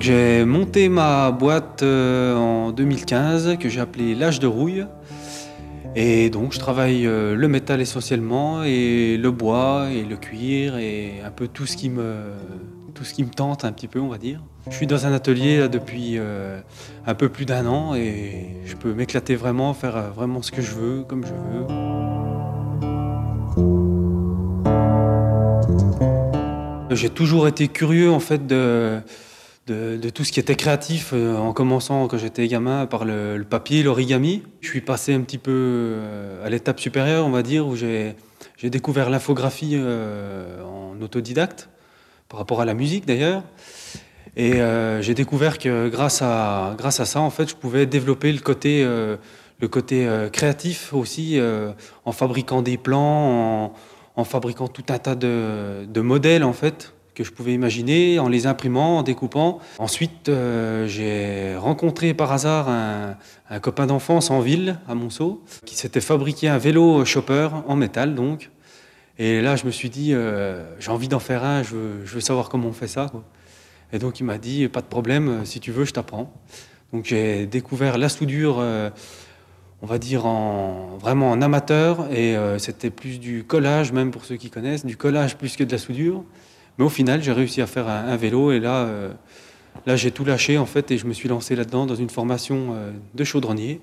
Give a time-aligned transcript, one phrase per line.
[0.00, 4.86] j'ai monté ma boîte euh, en 2015 que j'ai appelée l'âge de rouille.
[5.94, 11.20] Et donc je travaille euh, le métal essentiellement et le bois et le cuir et
[11.24, 12.32] un peu tout ce qui me
[12.94, 14.40] tout ce qui me tente un petit peu on va dire.
[14.70, 16.60] Je suis dans un atelier depuis euh,
[17.06, 20.72] un peu plus d'un an et je peux m'éclater vraiment, faire vraiment ce que je
[20.72, 21.66] veux comme je veux.
[26.96, 29.00] J'ai toujours été curieux en fait de,
[29.70, 33.82] de, tout ce qui était créatif, euh, en commençant quand j'étais gamin par le, papier,
[33.82, 34.42] l'origami.
[34.60, 38.14] Je suis passé un petit peu euh, à l'étape supérieure, on va dire, où j'ai
[38.62, 41.68] découvert l'infographie euh, en autodidacte,
[42.28, 43.42] par rapport à la musique d'ailleurs.
[44.36, 44.60] Et
[45.00, 48.84] j'ai découvert que grâce à, grâce à ça, en fait, je pouvais développer le côté,
[48.84, 51.40] le côté créatif aussi,
[52.04, 53.74] en fabriquant des plans, en,
[54.14, 58.46] en fabriquant tout un tas de, modèles en fait que je pouvais imaginer, en les
[58.46, 59.58] imprimant, en découpant.
[59.78, 66.00] Ensuite, euh, j'ai rencontré par hasard un, copain d'enfance en ville, à Monceau, qui s'était
[66.00, 68.50] fabriqué un vélo chopper en métal donc.
[69.18, 72.48] Et là, je me suis dit, euh, j'ai envie d'en faire un, je veux, savoir
[72.48, 73.12] comment on fait ça.
[73.92, 76.32] Et donc, il m'a dit, pas de problème, si tu veux, je t'apprends.
[76.94, 78.56] Donc, j'ai découvert la soudure.
[78.60, 78.88] Euh,
[79.82, 84.36] on va dire en, vraiment en amateur, et c'était plus du collage, même pour ceux
[84.36, 86.22] qui connaissent, du collage plus que de la soudure.
[86.80, 89.12] Mais au final, j'ai réussi à faire un, vélo, et là, euh,
[89.84, 92.68] là j'ai tout lâché en fait, et je me suis lancé là-dedans dans une formation
[92.72, 93.82] euh, de chaudronnier,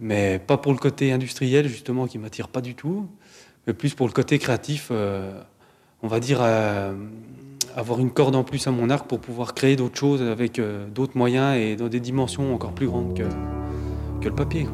[0.00, 3.08] mais pas pour le côté industriel justement qui m'attire pas du tout,
[3.66, 4.92] mais plus pour le côté créatif.
[4.92, 6.40] on va dire
[7.74, 10.60] avoir une corde en plus à mon arc pour pouvoir créer d'autres choses avec
[10.94, 13.24] d'autres moyens et dans des dimensions encore plus grandes que,
[14.22, 14.68] que le papier.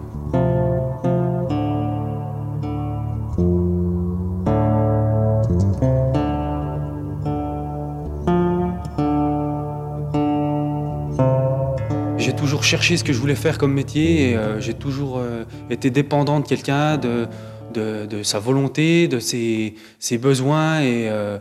[12.73, 16.41] Cherché ce que je voulais faire comme métier et euh, j'ai toujours euh, été dépendant
[16.41, 17.29] de quelqu'un, de,
[17.75, 19.75] de, sa volonté, de ses,
[20.19, 21.37] besoins et, euh,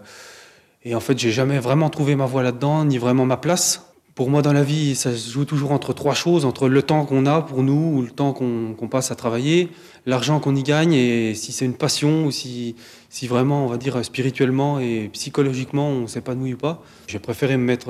[0.83, 3.93] et en fait j'ai jamais vraiment trouvé ma voie là-dedans, ni vraiment ma place.
[4.13, 7.05] Pour moi, dans la vie, ça se joue toujours entre trois choses, entre le temps
[7.05, 9.69] qu'on a pour nous, ou le temps qu'on passe à travailler,
[10.05, 12.75] l'argent qu'on y gagne, et si c'est une passion, ou si,
[13.07, 16.83] si vraiment, on va dire, spirituellement et psychologiquement, on s'épanouit ou pas.
[17.07, 17.89] J'ai préféré me mettre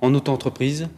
[0.00, 0.88] en auto-entreprise,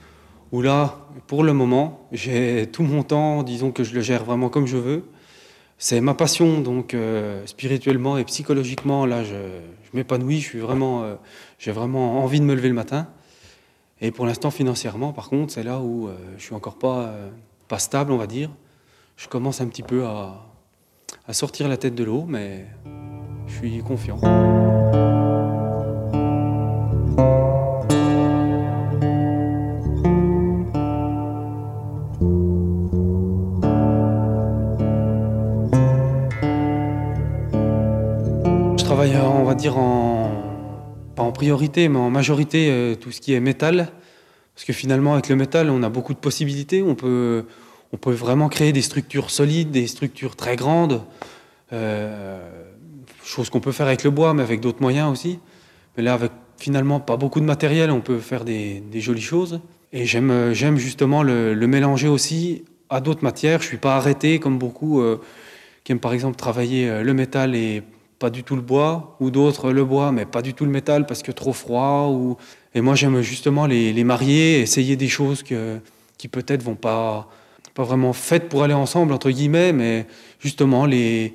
[0.53, 4.49] où là, pour le moment, j'ai tout mon temps, disons que je le gère vraiment
[4.49, 5.05] comme je veux.
[5.79, 9.37] C'est ma passion, donc euh, spirituellement et psychologiquement, là, je,
[9.95, 11.15] m'épanouis, je suis vraiment, euh,
[11.59, 13.09] j'ai vraiment envie de me lever le matin.
[14.01, 17.03] Et pour l'instant, financièrement, par contre, c'est là où je euh, je suis encore pas,
[17.03, 17.31] euh,
[17.69, 18.51] pas stable, on va dire.
[19.17, 20.47] Je commence un petit peu à,
[21.27, 22.67] à sortir la tête de l'eau, mais
[23.47, 24.19] je suis confiant.
[39.01, 40.31] Travaille, on va dire, en,
[41.17, 43.89] en priorité, mais en majorité, euh, tout ce qui est métal.
[44.55, 46.83] Parce que finalement, avec le métal, on a beaucoup de possibilités.
[46.83, 47.47] On peut,
[48.05, 51.01] vraiment créer des structures solides, des structures très grandes.
[51.73, 52.47] Euh,
[53.25, 55.39] chose qu'on peut faire avec le bois, mais avec d'autres moyens aussi.
[55.97, 59.61] Mais là, avec finalement pas beaucoup de matériel, on peut faire des, jolies choses.
[59.95, 63.63] Et j'aime, justement le, mélanger aussi à d'autres matières.
[63.63, 65.23] Je suis pas arrêté comme beaucoup euh,
[65.85, 67.83] qui aiment par exemple travailler le métal et
[68.21, 71.07] pas du tout le bois, ou d'autres le bois, mais pas du tout le métal
[71.07, 72.09] parce que trop froid.
[72.11, 72.37] Ou...
[72.75, 75.79] Et moi, j'aime justement les, les, marier, essayer des choses que,
[76.19, 77.29] qui peut-être vont pas,
[77.75, 80.07] pas vraiment faites pour aller ensemble, entre guillemets, mais
[80.39, 81.35] justement les,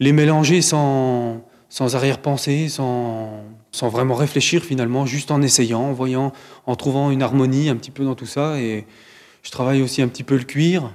[0.00, 6.32] les mélanger sans, sans arrière-pensée, sans, sans vraiment réfléchir finalement, juste en essayant, en voyant,
[6.64, 8.58] en trouvant une harmonie un petit peu dans tout ça.
[8.58, 8.86] Et
[9.42, 10.94] je travaille aussi un petit peu le cuir.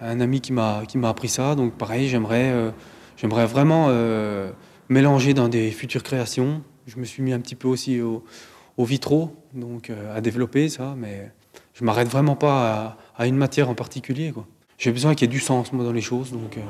[0.00, 2.50] Un ami qui m'a appris ça, donc pareil, j'aimerais...
[2.50, 2.70] Euh,
[3.20, 4.52] J'aimerais vraiment euh,
[4.88, 6.62] mélanger dans des futures créations.
[6.86, 8.22] Je me suis mis un petit peu aussi au,
[8.78, 11.32] vitraux, donc euh, à développer ça, mais
[11.74, 14.32] je m'arrête vraiment pas à, une matière en particulier.
[14.78, 16.32] J'ai besoin qu'il y ait du sens moi, dans les choses.
[16.32, 16.60] Euh.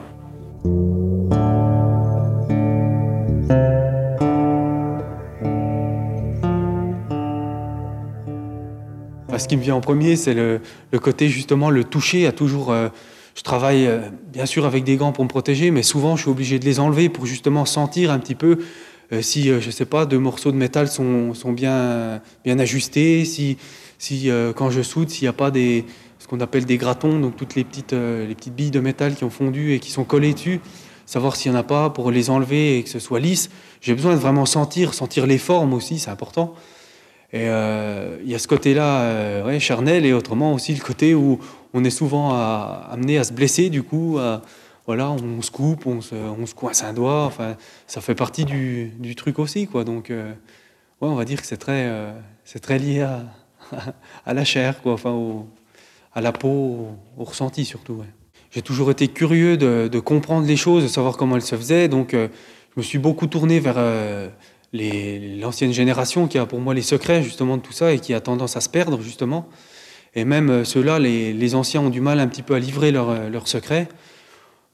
[9.38, 10.60] ce qui me vient en premier, c'est le,
[10.98, 12.74] côté justement le toucher à toujours.
[13.38, 14.00] Je travaille euh,
[14.32, 16.80] bien sûr avec des gants pour me protéger, mais souvent je suis obligé de les
[16.80, 18.58] enlever pour justement sentir un petit peu
[19.12, 23.56] euh, si, je sais pas, deux morceaux de métal sont, sont bien, bien ajustés, si,
[23.96, 25.84] si quand je soude, s'il n'y a pas des,
[26.18, 29.22] ce qu'on appelle des gratons, donc toutes les petites, les petites billes de métal qui
[29.22, 30.60] ont fondu et qui sont collées dessus
[31.06, 33.48] savoir s'il n'y en a pas pour les enlever et que ce soit lisse.
[33.80, 36.54] J'ai besoin de vraiment sentir, sentir les formes aussi, c'est important.
[37.32, 41.38] Et euh, il y a ce côté-là euh, charnel et autrement aussi le côté où
[41.74, 44.18] on est souvent amené à se blesser du coup.
[44.86, 47.26] voilà, on se coupe, on se, coince un doigt.
[47.26, 49.84] Enfin, ça fait partie du, truc aussi, quoi.
[49.84, 50.32] Donc, euh,
[51.02, 51.92] ouais, on va dire que c'est très,
[52.44, 53.02] c'est très lié
[54.26, 54.94] à, la chair, quoi.
[54.94, 55.44] Enfin,
[56.14, 58.02] à la peau, au, ressenti surtout.
[58.50, 61.88] J'ai toujours été curieux de, comprendre les choses, de savoir comment elles se faisaient.
[61.88, 62.28] Donc, je
[62.74, 63.76] me suis beaucoup tourné vers
[64.72, 68.20] l'ancienne génération qui a pour moi les secrets justement de tout ça et qui a
[68.20, 69.48] tendance à se perdre justement.
[70.14, 73.48] Et même euh, ceux-là, les, anciens ont du mal un petit peu à livrer leurs
[73.48, 73.88] secrets.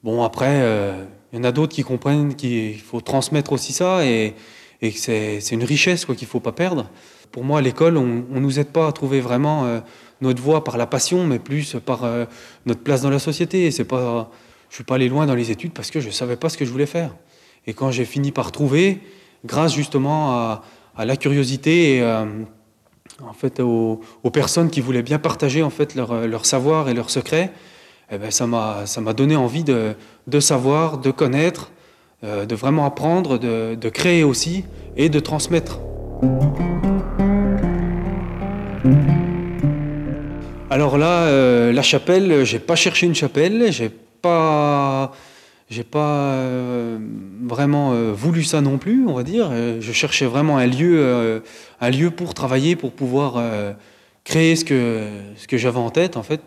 [0.03, 0.61] Bon, après,
[1.33, 4.35] il y en a d'autres qui comprennent qu'il faut transmettre aussi ça et,
[4.81, 6.89] et que c'est une richesse qu'il ne faut pas perdre.
[7.31, 9.81] Pour moi, à l'école, on ne nous aide pas à trouver vraiment
[10.21, 12.25] notre voix par la passion, mais plus par euh,
[12.65, 13.69] notre place dans la société.
[13.71, 14.31] C'est pas,
[14.69, 16.65] je suis pas allé loin dans les études parce que je savais pas ce que
[16.65, 17.15] je voulais faire.
[17.67, 18.99] Et quand j'ai fini par trouver,
[19.45, 22.25] grâce justement à, la curiosité et euh,
[23.21, 24.01] en fait aux,
[24.31, 27.51] personnes qui voulaient bien partager en fait leur, savoir et leurs secrets,
[28.11, 29.95] eh ben, ça m'a ça m'a donné envie de,
[30.27, 31.71] de, savoir, de connaître,
[32.23, 34.63] euh, de vraiment apprendre, de, de créer aussi
[34.95, 35.79] et de transmettre.
[40.69, 45.11] Alors là, euh, la chapelle, j'ai pas cherché une chapelle, j'ai pas,
[45.69, 46.99] j'ai pas euh,
[47.43, 49.51] vraiment euh, voulu ça non plus, on va dire.
[49.79, 51.41] Je cherchais vraiment un lieu,
[51.81, 53.41] un lieu pour travailler, pour pouvoir
[54.23, 56.41] créer ce que j'avais en tête, en fait,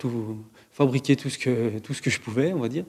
[0.73, 2.85] fabriquer tout ce que je pouvais, on va dire.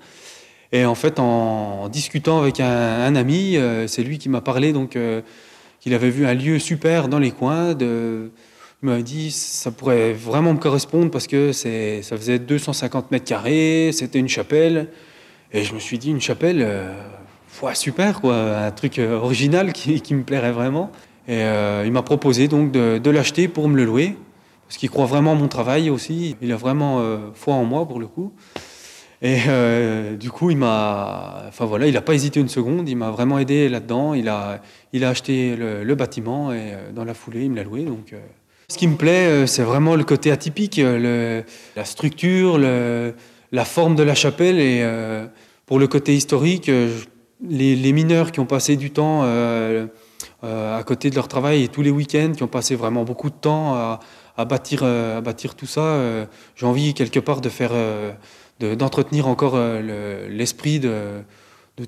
[0.71, 4.97] Et en fait, en, discutant avec un, ami, c'est lui qui m'a parlé donc
[5.79, 7.73] qu'il avait vu un lieu super dans les coins
[8.81, 13.91] il m'a dit ça pourrait vraiment me correspondre parce que ça faisait 250 mètres carrés,
[13.91, 14.87] c'était une chapelle.
[15.51, 16.93] Et je me suis dit, une chapelle, euh,
[17.73, 20.91] super, quoi, un truc euh, original qui, me plairait vraiment.
[21.27, 24.15] Et euh, il m'a proposé donc de, l'acheter pour me le louer,
[24.67, 26.35] parce qu'il croit vraiment en mon travail aussi.
[26.41, 28.31] Il a vraiment euh, foi en moi pour le coup.
[29.21, 29.37] Et
[30.17, 32.87] du coup, il m'a, enfin voilà, il n'a pas hésité une seconde.
[32.87, 34.13] Il m'a vraiment aidé là-dedans.
[34.13, 34.61] Il a,
[34.93, 37.83] il a acheté le, le bâtiment et dans la foulée, il me l'a loué.
[37.83, 38.15] Donc
[38.69, 42.57] ce qui me plaît, c'est vraiment le côté atypique, la structure,
[43.51, 44.59] la forme de la chapelle.
[44.59, 45.25] Et euh,
[45.65, 46.71] pour le côté historique,
[47.47, 49.23] les, mineurs qui ont passé du temps
[50.41, 53.35] à côté de leur travail et tous les week-ends, qui ont passé vraiment beaucoup de
[53.35, 54.83] temps à, bâtir,
[55.55, 56.25] tout ça,
[56.55, 57.73] j'ai envie quelque part de faire,
[58.59, 59.59] d'entretenir encore
[60.27, 61.21] l'esprit de,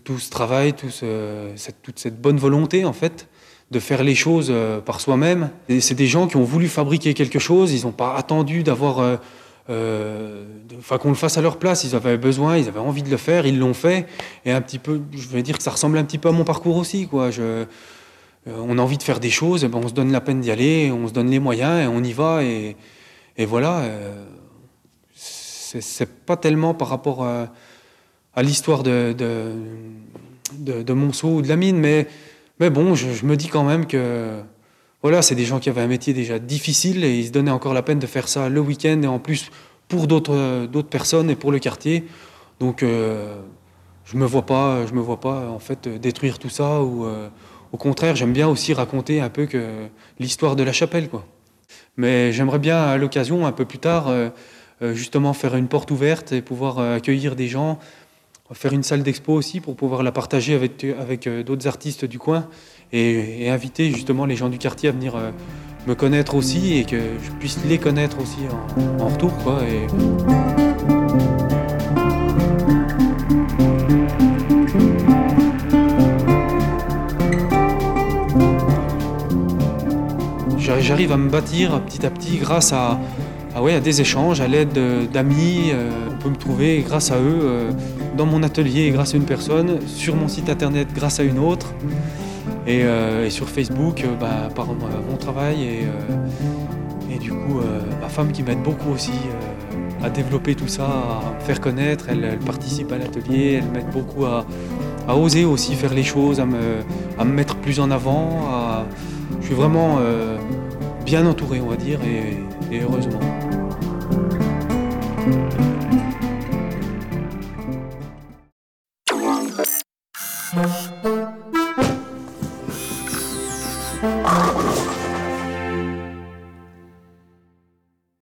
[0.03, 3.27] tout ce travail, toute cette bonne volonté en fait
[3.71, 5.49] de faire les choses euh, par soi-même.
[5.79, 9.19] C'est des gens qui ont voulu fabriquer quelque chose, ils n'ont pas attendu d'avoir,
[9.71, 11.83] euh, euh, enfin qu'on le fasse à leur place.
[11.83, 14.05] Ils avaient besoin, ils avaient envie de le faire, ils l'ont fait.
[14.45, 16.43] Et un petit peu, je vais dire que ça ressemble un petit peu à mon
[16.43, 17.31] parcours aussi, quoi.
[17.31, 17.65] Je,
[18.45, 20.91] on a envie de faire des choses, ben on se donne la peine d'y aller,
[20.91, 22.43] on se donne les moyens on y va.
[22.43, 22.75] Et,
[23.45, 23.83] voilà.
[25.15, 29.15] c'est pas tellement par rapport à, l'histoire de,
[30.57, 32.07] de, Monceau ou de la mine, mais
[32.69, 34.41] bon, je, me dis quand même que
[35.01, 37.73] voilà, c'est des gens qui avaient un métier déjà difficile et ils se donnaient encore
[37.73, 39.49] la peine de faire ça le week-end et en plus
[39.87, 42.05] pour d'autres d'autres personnes et pour le quartier.
[42.59, 43.35] Donc euh,
[44.05, 47.29] je me vois pas, je me vois pas en fait détruire tout ça ou euh,
[47.71, 49.87] au contraire, j'aime bien aussi raconter un peu que
[50.19, 51.25] l'histoire de la chapelle quoi.
[51.97, 54.29] Mais j'aimerais bien à l'occasion un peu plus tard euh,
[54.93, 57.79] justement faire une porte ouverte et pouvoir accueillir des gens
[58.53, 60.83] faire une salle d'expo aussi pour pouvoir la partager avec,
[61.27, 62.47] euh, d'autres artistes du coin
[62.93, 65.31] et, inviter justement les gens du quartier à venir euh,
[65.87, 68.37] me connaître aussi et que je puisse les connaître aussi
[68.99, 69.33] en, retour.
[69.43, 69.59] Quoi.
[80.79, 82.99] J'arrive à me bâtir petit à petit grâce à,
[83.59, 84.77] ouais, à des échanges, à l'aide
[85.11, 85.71] d'amis.
[85.71, 87.69] Euh, on peut me trouver grâce à eux
[88.17, 91.73] dans mon atelier grâce à une personne, sur mon site internet grâce à une autre,
[92.67, 97.59] et, euh, sur Facebook euh, bah, par mon travail et, euh, et du coup
[98.01, 99.11] ma femme qui m'aide beaucoup aussi
[100.03, 102.05] à développer tout ça, à me faire connaître.
[102.09, 104.45] Elle, participe à l'atelier, elle m'aide beaucoup à,
[105.15, 106.83] oser aussi faire les choses, à me,
[107.25, 108.85] mettre plus en avant.
[109.41, 109.99] je suis vraiment
[111.05, 112.37] bien entouré, on va dire, et
[112.71, 113.19] et heureusement.